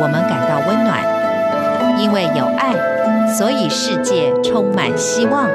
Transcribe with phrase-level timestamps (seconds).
[0.00, 2.72] 我们感到温暖，因为有爱，
[3.34, 5.50] 所以世界充满希望。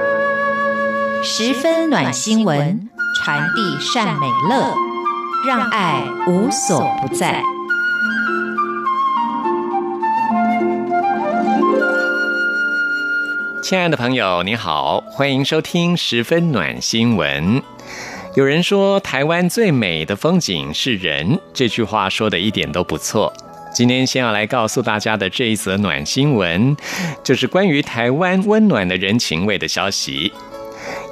[1.24, 4.76] 十分暖新闻，传递善美乐，
[5.48, 7.42] 让爱无所不在。
[13.64, 17.62] 亲爱的朋友，你好，欢迎收听十分暖新闻。
[18.36, 23.32] 有人说，台湾最美的风景是人，这句话说的一点都不错。
[23.74, 26.78] 今天先要来告诉大家的这一则暖新闻，
[27.24, 30.32] 就是关于台湾温暖的人情味的消息。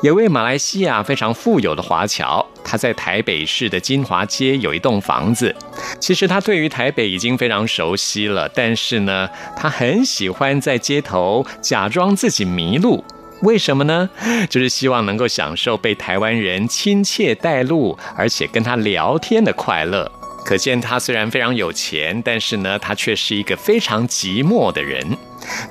[0.03, 5.55] 有位马来西亚非常富有的华侨，他在台北市的金华街有一栋房子。
[5.99, 13.03] 其实他对于台北已经非常熟悉了，但是呢，他很喜欢在街头假装自己迷路。
[13.41, 14.07] 为什么呢？
[14.51, 20.11] 就是希望能够享受被台湾人亲切带路，而且跟他聊天的快乐。
[20.43, 25.17] 可见他虽然非常有钱，但是呢，他却是一个非常寂寞的人。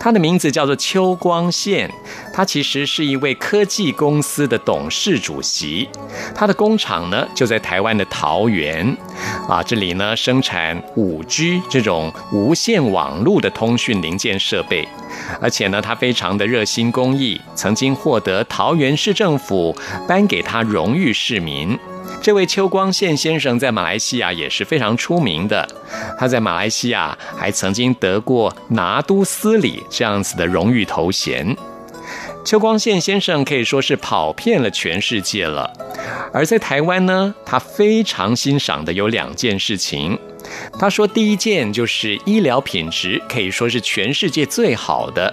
[0.00, 1.88] 他的名字叫做邱光宪，
[2.34, 5.88] 他其实是一位科技公司的董事主席。
[6.34, 8.96] 他的工厂呢就在台湾的桃园，
[9.48, 14.88] 啊，这里呢生产 5G 这种无线网络的通讯零件设备，
[15.40, 19.76] 而且呢他非常的热心公益，曾经获得桃园市政府
[20.08, 21.78] 颁给他荣誉市民。
[22.22, 25.66] 这位邱光宪先生在马来西亚也是非常出名的，
[26.18, 31.56] 他在马来西亚还曾经得过拿督斯里这样子的荣誉头衔。
[32.44, 35.70] 邱光宪先生可以说是跑遍了全世界了，
[36.32, 40.18] 而在台湾呢，他非常欣赏的有两件事情。
[40.78, 45.32] 他说，第一件就是医疗品质可以说是全世界最好的。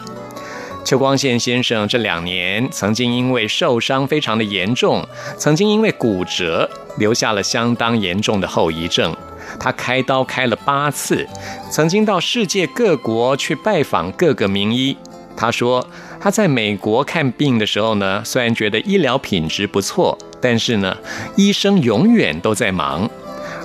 [0.87, 5.05] 邱光宪先生这两年曾经因为受伤非常的严重，
[5.37, 9.13] 曾经因为骨折留下了相当严重的后遗症。
[9.59, 11.27] 他开刀开了八次，
[11.69, 14.95] 曾经到世界各国去拜访各个名医。
[15.35, 15.85] 他说
[16.21, 20.95] 他在美国看病的时候呢，虽然觉得医疗品质不错，但是呢，
[21.35, 23.09] 医生永远都在忙。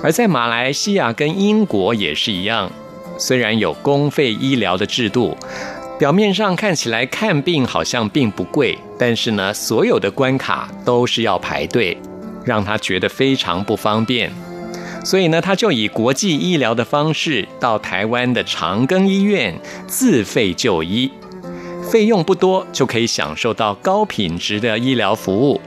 [0.03, 2.69] 而在马来西亚跟英国也是一样，
[3.17, 5.37] 虽然有公费医疗的制度。
[6.03, 11.97] 表面上看起来看病好像并不贵，但是呢，所有的关卡都是要排队，
[12.43, 14.29] 让他觉得非常不方便。
[15.05, 21.09] 所以呢，他就以国际医疗的方式到台湾的长庚医院自费就医，
[21.89, 25.61] 费用不多就可以享受到高品质的医疗服务。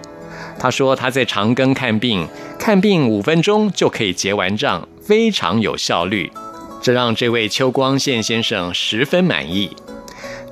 [0.58, 6.30] 他说他在长庚看病，看病五分钟就可以结完账，非常有效率，
[6.82, 9.74] 这让这位邱光宪先生十分满意。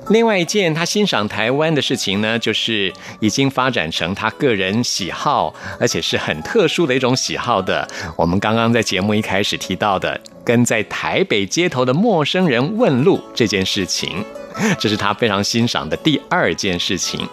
[0.09, 7.87] 另外一件他欣赏台湾的事情呢，就是已经发展成他个人喜好，而且是很特殊的一种喜好的。
[8.15, 14.23] 我们刚刚在节目一开始提到的，跟在台北街头的陌生人问路这件事情，
[14.77, 17.27] 这是他非常欣赏的第二件事情。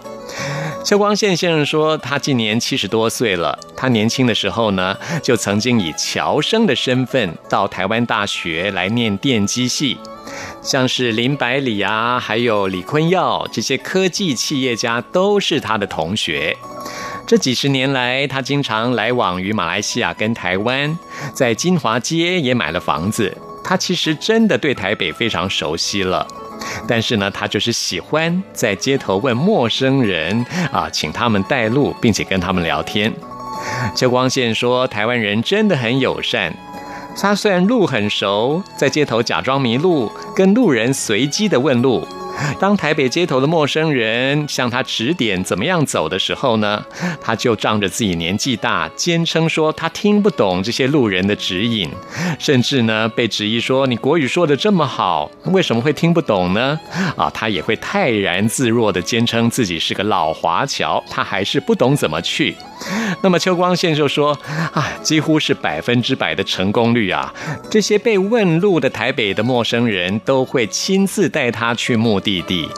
[0.83, 9.99] 邱光宪先生说，他今年七十多岁了，他年轻的时候呢，就曾经以侨生的身份到台湾大学来念电机系。
[10.63, 16.57] 像是林百里啊，还有李坤耀这些科技企业家都是他的同学。
[17.27, 20.99] 这几十年来，他经常来往于马来西亚跟台湾，
[21.33, 23.37] 在金华街也买了房子。
[23.65, 26.27] 他其实真的对台北非常熟悉了，
[26.89, 33.13] 但是呢，他就是喜欢在街头问陌生人啊，请他们带路，并且跟他们聊天。
[33.95, 36.53] 邱光宪说，台湾人真的很友善。
[37.15, 42.05] 他虽然路很熟，在街头假装迷路，跟路人随机的问路。
[42.59, 46.85] 当台北街头的陌生人向他指点怎么样走的时候呢，
[47.21, 51.89] 他就仗着自己年纪大，坚称说他听不懂这些路人的指引，
[52.39, 56.79] 甚至呢被质疑说，你国语说得这么好，为什么会听不懂呢？
[57.17, 62.55] 啊，他也会泰然自若地坚称自己是个老华侨，他还是不懂怎么去。
[63.23, 64.37] 那么邱光宪就说
[64.73, 67.33] 啊，几乎是百分之百的成功率啊，
[67.71, 72.69] 这些被问路的台北的陌生人都会亲自带他去目弟弟。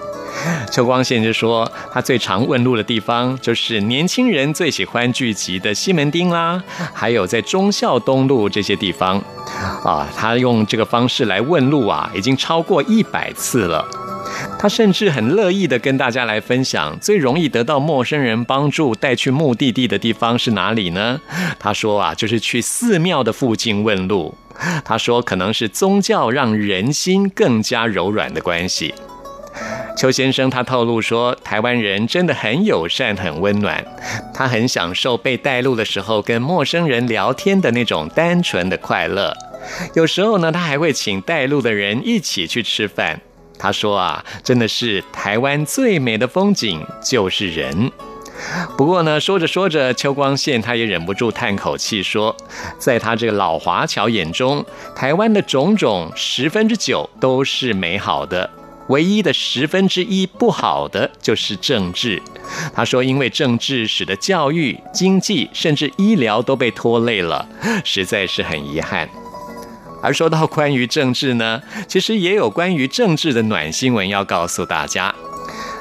[0.70, 6.61] 邱光宪就说，他最常问路的地方就是年轻人最喜欢聚集的西门町啦，
[6.93, 9.23] 还有在忠孝东路这些地方。
[9.85, 13.87] 啊，他用这个方式来问路啊，已经超过一百次了。
[14.58, 21.20] 他甚至很乐意的跟大家来分享，最容易得到陌生人帮助带去目的地的地方是哪里呢？
[21.61, 24.35] 他说啊，就是去寺庙的附近问路。
[24.85, 28.93] 他说，可能是宗教让人心更加柔软的关系。
[29.97, 33.85] 邱先生他透露说，台湾人真的很友善、很温暖，
[34.35, 39.33] 他很享受被带路的时候跟陌生人聊天的那种单纯的快乐。
[39.95, 43.21] 有时候呢，他还会请带路的人一起去吃饭。
[43.56, 47.91] 他说啊，真的是台湾最美的风景就是人。
[48.77, 52.37] 不过呢，说着说着，邱光宪他也忍不住叹口气说，
[52.79, 54.67] 在他这个老华侨眼中，
[54.97, 58.50] 台湾的种种十分之九都是美好的。
[58.89, 62.23] 唯一的十分之一不好的就是政治。
[62.75, 67.49] 他说，因为政治使得教育、经济甚至医疗都被拖累了，
[67.85, 69.09] 实在是很遗憾。
[70.03, 75.15] 而说到关于政治呢，其实也有关于政治的暖新闻要告诉大家，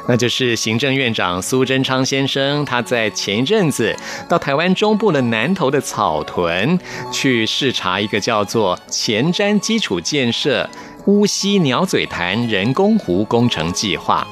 [0.08, 3.94] 那就是行政院长苏贞昌先生，他在前一阵子
[4.30, 6.80] 到台湾中部的南投的草屯
[7.12, 10.70] 去视察一个叫做前瞻基础建设。
[11.06, 14.26] 乌溪鸟嘴潭人工湖工程计划，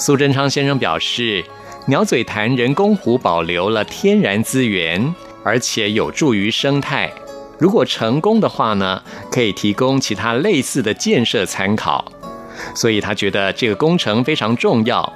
[0.00, 1.44] 苏贞昌先生表示，
[1.86, 5.14] 鸟嘴潭人工湖保留了天然资源，
[5.44, 7.08] 而且有助于生态。
[7.56, 9.00] 如果成功的话呢，
[9.30, 12.04] 可以提供其他类似的建设参考。
[12.74, 15.12] 所以他觉得这个工程非常重要，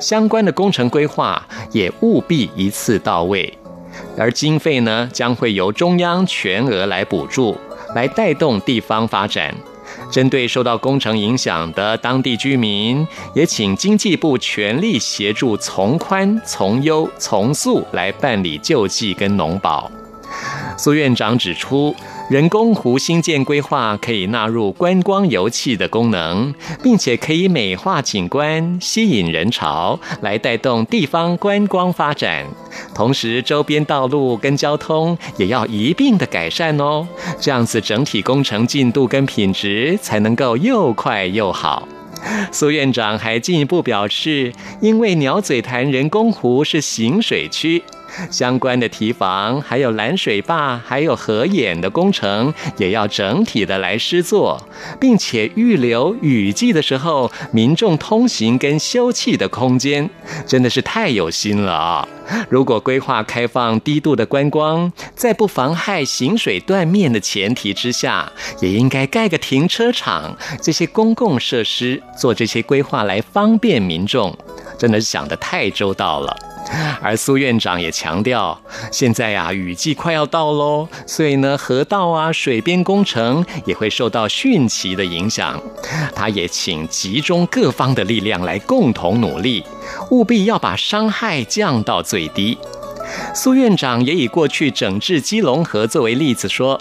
[0.00, 3.52] 相关的工程规划也务必一次到位，
[4.16, 7.56] 而经费呢，将会由中央全额来补助，
[7.96, 9.52] 来带动地方发展。
[10.10, 19.90] 针对受到工程影响的当地居民，也请经济部全力协助从宽、从优、从速来办理救济跟农保。
[20.78, 21.94] 苏院长指出，
[22.30, 32.46] 人工湖新建规划可以纳入观光游憩的功能，并且可以美化景观、吸引人潮，来带动地方观光发展。
[32.94, 37.06] 同时，周边道路跟交通也要一并的改善哦，
[37.40, 41.88] 这样子整体工程进度跟品质才能够又快又好。
[42.52, 47.82] 苏院长还进一步表示，因为鸟嘴潭人工湖是行水区。
[48.30, 54.60] 相关的堤防，还有拦水坝，还有河眼的工程，也要整体的来施作，
[55.00, 60.08] 并且预留雨季的时候民众通行跟休憩的空间，
[60.46, 62.08] 真的是太有心了啊！
[62.50, 68.30] 如果规划开放低度的观光，在不妨害行水断面的前提之下，
[68.60, 74.36] 也应该盖个停车场，这些公共设施做这些规划来方便民众，
[74.78, 76.34] 真的是想得太周到了。
[77.00, 78.60] 而苏院长也强调，
[78.92, 85.58] 现在呀，雨季快要到喽，所以呢，河道啊、水边工程也会受到汛期的影响。
[86.14, 89.64] 他也请集中各方的力量来共同努力，
[90.10, 92.58] 务必要把伤害降到最低。
[93.34, 96.78] 苏院长也以过去整治基隆河作为例子说，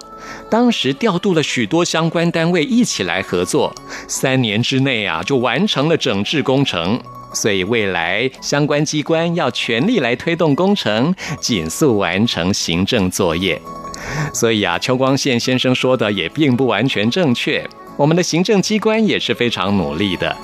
[0.50, 3.74] 当时调度了许多相关单位一起来合作，
[4.10, 7.00] 三年之内啊，就完成了整治工程。
[7.38, 13.62] 所以未来相关机关要全力来推动工程，尽速完成行政作业。
[14.34, 17.64] 所以啊，邱光宪先生说的也并不完全正确。
[17.96, 20.36] 我们的行政机关也是非常努力的。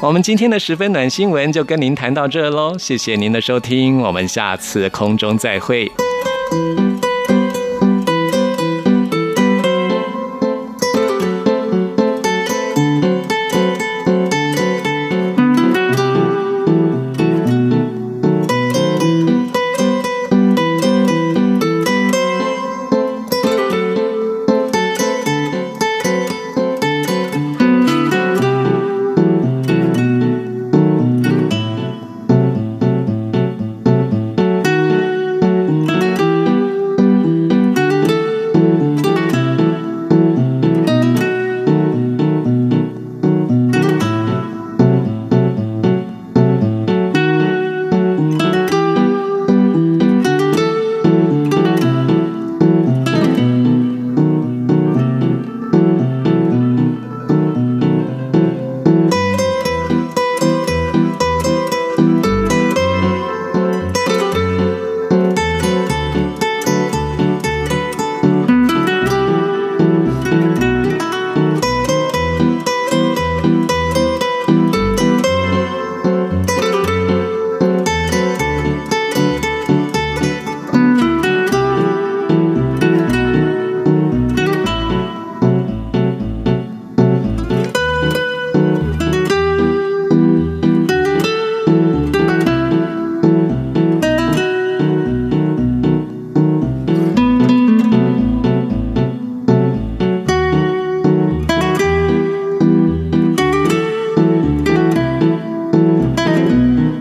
[0.00, 5.90] 我们今天的十分暖新闻就跟您谈到这喽，谢谢您的收听，我们下次空中再会。